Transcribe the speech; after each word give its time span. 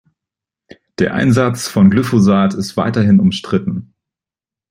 Der 0.97 1.13
Einsatz 1.13 1.67
von 1.67 1.91
Glyphosat 1.91 2.55
ist 2.55 2.75
weiterhin 2.75 3.19
umstritten. 3.19 3.93